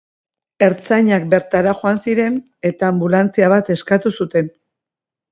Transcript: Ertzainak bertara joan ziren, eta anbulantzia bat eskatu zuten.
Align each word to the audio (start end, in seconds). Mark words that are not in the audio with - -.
Ertzainak 0.67 1.25
bertara 1.33 1.73
joan 1.81 1.99
ziren, 2.05 2.39
eta 2.69 2.89
anbulantzia 2.93 3.51
bat 3.53 3.69
eskatu 3.75 4.13
zuten. 4.23 4.49